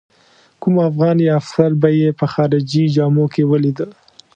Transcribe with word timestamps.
کوم 0.61 0.75
افغان 0.89 1.17
یا 1.25 1.31
افسر 1.41 1.71
به 1.81 1.89
یې 1.99 2.09
په 2.19 2.25
خارجي 2.33 2.83
جامو 2.95 3.25
کې 3.33 3.43
ولیده. 3.51 3.87